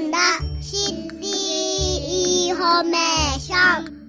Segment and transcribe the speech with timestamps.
[0.00, 0.18] んだ。
[0.60, 4.00] City Information。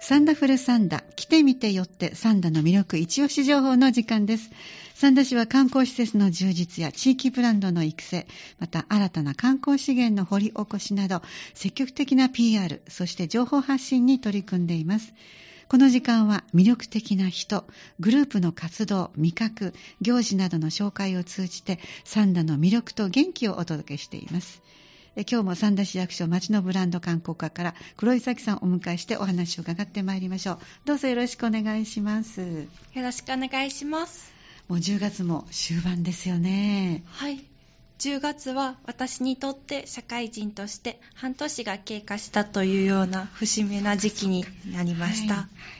[0.00, 2.96] Sanda-full SANDA、来て見て寄って三田の魅力。
[2.96, 4.50] イチオシ情報の時間です。
[4.94, 8.26] 三田市は観光施設の充実や地域ブランドの育成、
[8.58, 11.22] また新たな観光資源の掘り起こしなど、
[11.54, 15.12] 積極的な PR、そして情報発信に取り組んでいます。
[15.68, 17.66] この時間は魅力的な人、
[18.00, 24.62] グループの活動、味覚、行事などの紹介を通じて、サンダの魅力と元気をお届けしています。
[25.14, 30.58] え今日も三田市役所町のブランド観光課から黒井咲さんをお迎えしてお話を伺ってまいりましょう。
[30.86, 32.40] どうぞよろしくお願いします。
[32.40, 32.46] よ
[33.02, 34.32] ろしくお願いします。
[34.68, 37.02] もう10月も終盤ですよね。
[37.08, 37.44] はい。
[37.98, 45.34] 10月は私にとって社会人として半年が経過したというような節目な時期になりました。
[45.34, 45.77] はい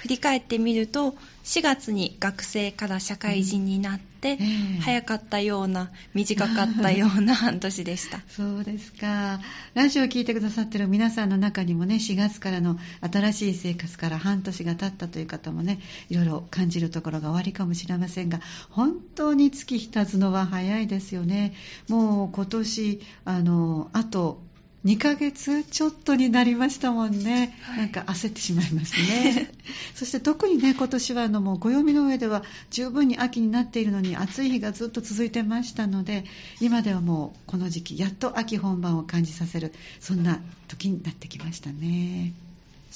[0.00, 1.14] 振り返ってみると
[1.44, 9.40] 4月に学生から社会人になって、ええ早かったような短かったような 半年でしたそうですか。
[9.74, 21.54] ラジオを聞いてくださってる皆さんの中にもね、4月からの新しい生活から半年が経ったという方もね、いろいろ感じるところがおありかもしれませんが、本当に月日経つのは早いですよね。
[21.88, 24.42] もう今年、あの、あと、
[24.84, 27.78] 2ヶ月ちょっとになりましたもんね、はい。
[27.80, 29.52] なんか焦ってしまいますね。
[29.94, 36.24] そして特にね今年はあのもう暦の上では十分に秋になっているのに暑い日がずっと続いてましたので
[36.60, 42.32] 今ではもうこの時期やっと秋本番を感じさせるそんな時になってきましたね。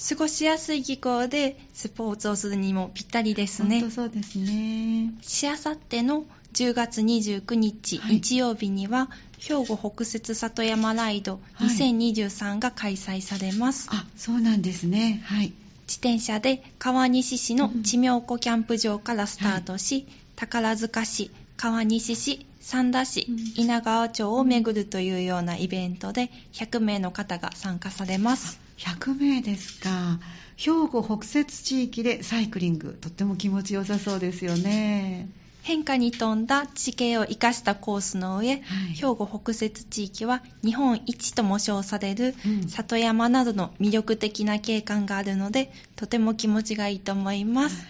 [0.09, 3.79] 過ごしやすい気候でスポーツをするにもぴったりですね。
[3.79, 5.13] 本当そうですね。
[5.21, 6.25] しあさっての
[6.55, 8.15] 10月29日、はい。
[8.15, 11.67] 日曜日には兵庫北摂里山ライドはい。
[11.67, 15.21] 2023が開催されます、あそうなんですね。
[15.25, 15.53] はい。
[15.87, 23.37] 自転車で川西市の地名湖キャンプ場からスタートし、宝塚市川西市三田市、うん。
[23.61, 28.59] 稲川町を巡るというようなイベントで100名の方が参加されます。
[28.77, 30.19] 100名ですか。
[30.55, 35.29] 兵庫北摂地域でサイクリングとっても気持ちよさそうですよね
[35.65, 38.61] 変化に富んだ地形を生かしたコースの上、はい。
[38.93, 42.69] 兵庫北摂地域は日本一とも称されるうん。
[42.69, 47.83] 里山などの魅力的な景観があるのでとても気持ちがいいと思います、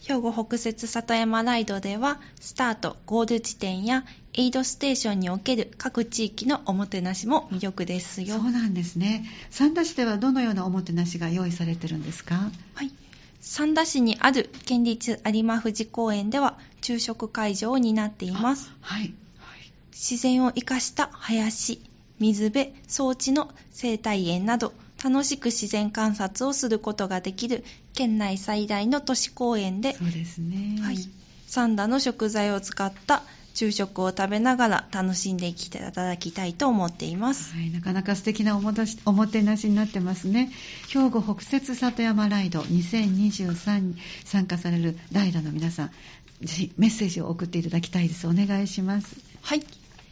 [0.00, 8.38] 兵庫北摂里山ライドではスタートゴール地点やエイドステーションにおける各地域のおもてなしも魅力ですよ。
[8.38, 9.24] そうなんですね。
[9.50, 12.50] 三田市ではどのようなおもてなしが用意されてるんですか？
[12.74, 12.90] はい。
[13.40, 18.70] 三田市にある県立有馬富士公園では昼食会場を担っています。
[18.80, 19.14] はい
[19.98, 21.80] 自然を生かした林、
[22.18, 27.64] 水辺、装置の生態園など、楽しく自然観察をすることができる
[27.94, 30.78] 県内最大の都市公園で、そうですね。
[30.82, 30.98] はい、
[31.46, 33.22] 三田の食材を使った
[33.56, 37.54] 昼食を食べながら楽しんでいただきたいと思っています。
[37.54, 38.74] はい、なかなか素敵なおも
[39.06, 40.52] おもてなしになってますね。
[40.88, 43.96] 兵庫北摂里山ライド2023に
[44.26, 45.90] 参加されるライダーの皆さん、
[46.42, 48.26] ぜひメッセージを送っていただきたいです。
[48.28, 49.16] お願いします。
[49.40, 49.64] はい。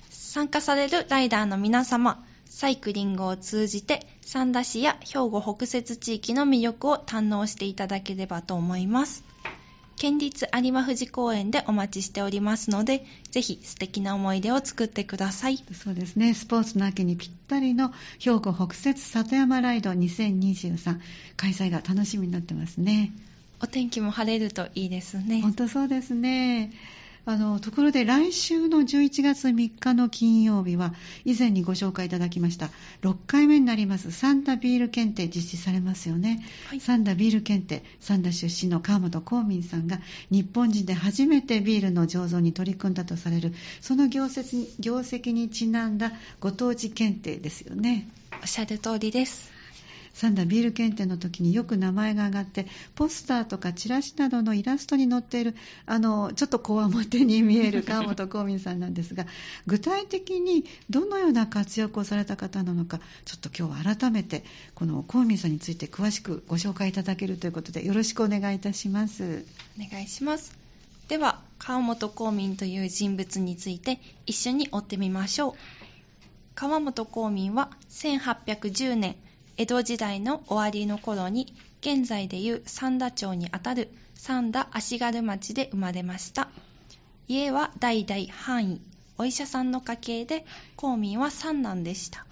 [0.08, 9.33] 参加されるライダーの皆様、サイクリングを通じて三田市や兵庫北摂地域の魅力を堪能していただければと思います。
[10.04, 15.64] 県立有馬富士公園でお待ちしておりますので、ぜひ素敵な思い出を作ってください。
[15.72, 21.00] そうですね、スポーツの秋にぴったりの兵庫北摂里山ライド2023
[21.38, 23.12] 開催が楽しみになってますね。
[23.62, 25.40] お天気も晴れるといいですね。
[25.40, 26.70] 本当そうですね。
[27.26, 30.92] あのところで来週の11月3日の金曜日は
[31.24, 32.68] 以前にご紹介いただきました
[33.02, 36.80] 6回目になります三田ビール検定実施されますよね、はい。
[36.80, 48.06] 三田ビール検定三田出身の川本公民さんが日本人で初めてビールの醸造に取り組んだとされるその業績に業績にちなんだご当地検定ですよね。
[48.42, 49.53] おっしゃる通りです。
[50.14, 55.54] 三田ビール検定の時によく名前が挙がってポスターとかチラシなどのイラストに載っている
[55.84, 59.26] あのちょっとこわもてに見える川本公民さんなんですが
[59.66, 64.44] 具体的にどのような活躍をされた方なのかちょっと今日は改めて
[64.74, 69.44] この公民さんについて詳しくご紹介いただけるということでよろしくお願いいたします。
[69.78, 70.64] お願いします。
[71.08, 75.54] では、川本公民という人物について一緒に追ってみましょう。
[76.54, 79.16] 川本公民は1810年、
[79.56, 86.48] 江戸時代の終わりの頃に、現在でいう三田町にあたる三田足軽町で生まれました。
[87.28, 88.80] 家は代々藩医、
[89.16, 92.26] お医者さんの家系で、公民は三男でした。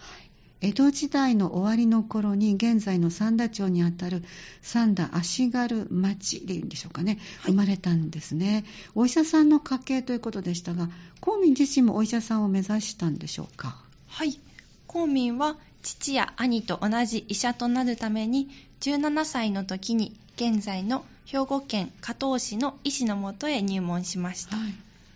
[0.61, 4.25] 江戸時代の終わりの頃に現在の三田町にあたる
[4.61, 8.65] 三田足軽町でいうんでしょうかね、生まれたんですね。
[8.97, 10.89] お医者さんの家系ということでしたが、
[11.21, 13.77] 公民自身もお医者さんを目指したんでしょうか？
[14.09, 14.41] はい。
[14.87, 18.49] 公民は父や兄と同じ医者となるために
[18.81, 24.75] 17歳の時に現在の兵庫県加東市の医師のもとへ入門しました、はい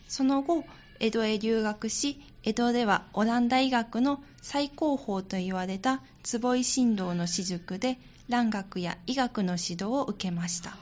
[0.09, 0.65] その後
[1.01, 7.99] 江戸へ留学し江戸ではオランダ医学の最高峰と言われた坪井神道の私塾で
[8.29, 10.77] 蘭学や医学の指導を受けました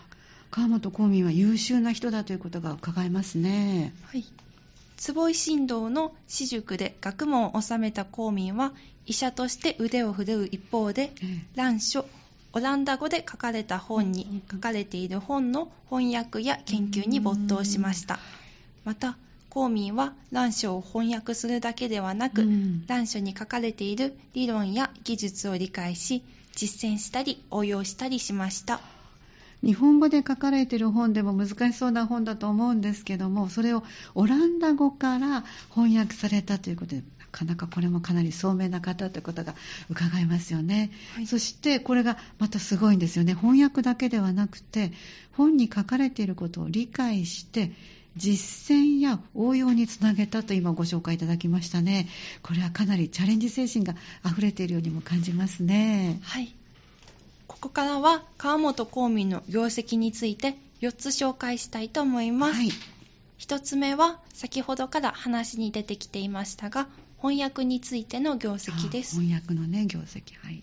[0.51, 3.93] 川本公民は優秀な人だということが伺えますね。
[4.05, 4.25] はい。
[4.97, 8.73] 坪井神道の私塾で学問を収めた公民は
[9.06, 12.06] 医者として腕を振るう一方でええ蘭書
[12.56, 18.21] オランダ語で書かれた本に書かれている本の翻訳や研究に没頭しました。
[18.85, 19.17] また
[19.49, 22.87] 公民は蘭書を翻訳するだけではなく、うん。
[22.87, 26.23] 蘭書に書かれている理論や技術を理解し
[26.55, 28.81] 実践したり応用したりしました。
[29.65, 33.83] 日本語で書かれている本でも難しそうな本だと思うんですけども、それを
[34.15, 35.43] オランダ語から
[35.75, 37.03] 翻訳されたということで、な
[37.35, 39.57] かなかこれもかなり聡明な方ということが
[39.91, 40.91] 伺えますよね。
[41.15, 43.35] はいそしてこれがまたすごいんですよね。
[43.35, 44.93] 翻訳だけではなくて、
[45.33, 47.73] 本に書かれていることを理解して、
[48.17, 52.09] 実践や応用につなげたと今ご紹介いただきましたね。
[52.43, 56.21] これはかなりチャレンジ精神が溢れているようにも感じますね。
[56.23, 56.55] はい。
[57.49, 62.55] ここからは川本公民の業績について4つ紹介したいと思います。
[62.55, 62.69] はい。
[63.39, 66.87] 1つ目は先ほどから話に出てきていましたが、
[67.25, 69.21] 翻訳についての業績ですあ。
[69.23, 70.35] 翻訳のね、業績。
[70.44, 70.62] はい。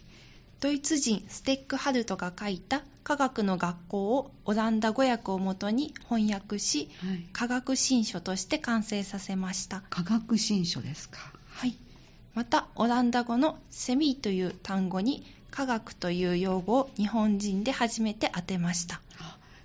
[0.59, 7.25] ドイツ人ステックハルトが書いた科学の学校をオランダ語訳をもとに翻訳し、はい。
[7.33, 9.81] 科学新書として完成させました。
[9.89, 11.17] 科学新書ですか。
[11.49, 11.75] はい。
[12.35, 19.01] また、オランダ語のセミという単語に科学という用語を日本人で初めて当てました。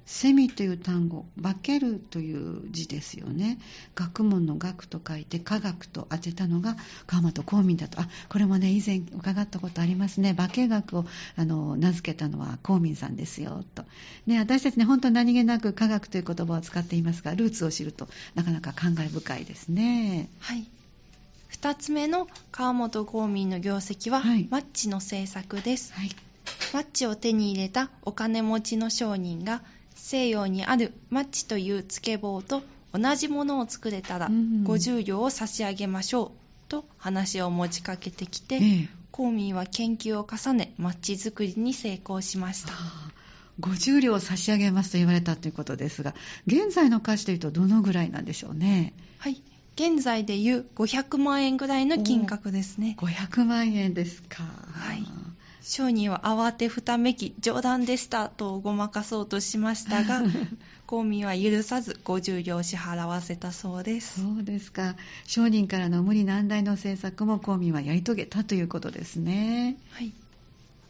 [0.06, 3.58] セミという単語、化けるという字ですよね。
[3.96, 6.76] 学問の学と書いて科学と当てたのが
[7.08, 8.00] 川本公民だと。
[8.00, 10.32] あ、これもね、以前伺ったことありますね。
[10.32, 11.06] 化学を
[11.36, 13.84] あの名付けたのは公民さんですよ、と。
[14.26, 20.28] ね、私たちね、本当何気なく科学という言葉を使っていますが、ルーツを知るとなかなか感慨深いですね。
[20.38, 20.64] はい。
[21.48, 25.92] 二つ目の川本公民の業績は、はいマッチの制作です。
[25.94, 26.10] はい。
[26.72, 29.62] マッチを手に入れたお金持ちの商人が
[29.96, 32.62] 西洋にあるマッチというつけ棒と
[32.92, 36.30] 同じものを作れたらうん50両を差し上げましょう
[36.68, 38.88] と話を持ちかけてきて、ええ。
[39.10, 42.72] 公民は研究を重ねマッチ作りに成功しました。
[42.72, 43.10] はあ
[43.60, 46.14] 50両差し上げますと言われたということですが、
[46.46, 48.92] 現在の価値というとどのぐらいなんでしょうね？
[49.18, 49.42] はい。
[49.76, 52.96] 現在でいう500万円ぐらいの金額ですね。
[52.98, 54.42] 500万円ですか。
[54.42, 55.25] はい
[55.62, 60.22] 商人は慌てふためき冗談でしたとごまかそうとしましたが
[60.86, 64.94] 公民は許さず50両支払わせたそうですそうですか。
[65.26, 69.76] 商人からの無理難題の政策も公民はやり遂げたということですね。
[69.90, 70.12] はい、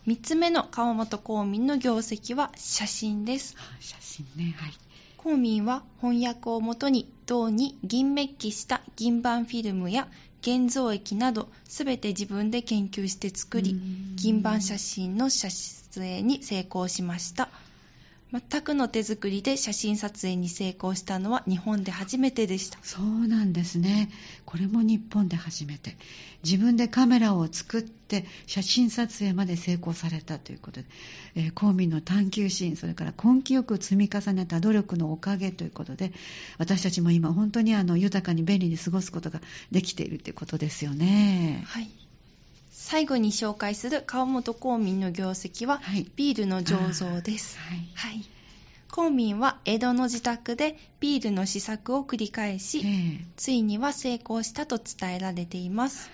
[0.07, 4.55] 3つ目の川本公民の業績は写真ですあ写真ね。
[4.59, 4.86] はい。
[5.27, 10.07] 公民は翻訳をもとに銅に銀メッキした銀板フィルムや
[10.41, 14.15] 現像液など全て自分で研究して作りうん。
[14.15, 15.51] 銀板写真の撮
[15.99, 17.49] 影に成功しました
[18.33, 24.11] 全くの手作りで写真撮影に成功したのは日本で初めてでしたそうなんですね。
[24.45, 25.97] これも日本で初めて。
[26.45, 30.87] 自分でカメラを作って写真撮影まで成功されたということで、
[31.35, 36.13] えー公民の探求心、それから根気よく積み重ねた努力のおかげということで、
[36.59, 41.65] 私たちも今本当にあの豊かに便利に過ごすことができているということですよね。
[41.67, 42.06] はい
[42.87, 47.79] 最後に紹介する川本公民の業績は、はいビールの醸造ですはい。
[47.95, 48.25] はい。
[48.93, 56.13] 公民は江戸の自宅でビールの試作を繰り返し、ええついには成功したと伝えられています。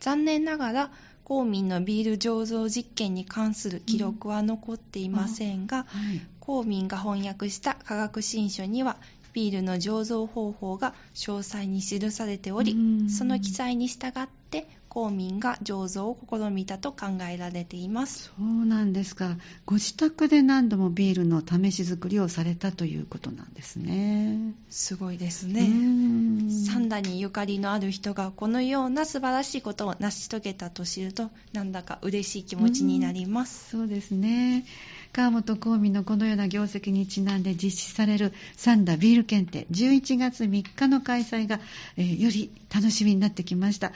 [0.00, 0.90] 残念ながら、
[1.22, 6.22] 公民のビール醸造実験に関する記録は残っていませんが、はい。
[6.40, 8.96] 公民が翻訳した科学新書には、
[9.34, 18.32] ビールの醸造方法が詳細に記されておりうん、その記載に従って、公民が醸造を試みたと考えられています。
[18.36, 19.36] そうなんですか。
[19.64, 24.52] ご自宅で何度もビールの試し作りをされたということなんですね。
[24.68, 25.60] すごいですうね。
[25.60, 33.70] ーんサンダにゆかりのある人がこのような素晴らしいことを成し遂げたと知るとなんだか嬉しい気持ちになります。
[33.70, 34.64] そうですね。
[35.12, 41.60] 川本公民のこのような業績にちなんで実施される三田ビール検定11月3日の開催が、
[41.96, 43.92] えー、より楽しみになってきました。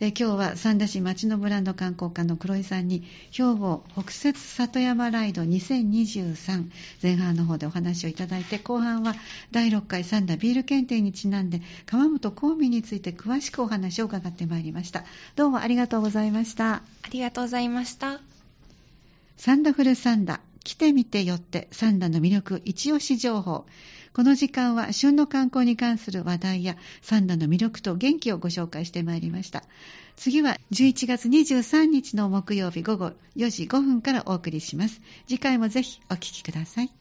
[0.00, 3.02] え今日は三田市町のブランド観光課の黒井さんに
[3.32, 6.70] 兵庫北摂里山ライド2023
[7.02, 9.16] 前半の方でお話をいただいて後半は
[9.50, 15.02] 第6回三田ビール検定にちなんで川本公民について詳しくお話を伺ってまいりました。
[15.34, 16.74] どうもありがとうございました。
[16.74, 18.20] ありがとうございました。
[19.36, 23.64] サンダフルサンダ来てみてよってサンダの魅力一押し情報
[24.12, 29.62] この時間は旬の観光に関する話題やサンダの魅力と元気をご紹介してまいりました。
[30.16, 35.00] 次は11月23日の木曜日午後4時5分からお送りします。
[35.26, 36.97] 次回もぜひお聴きください。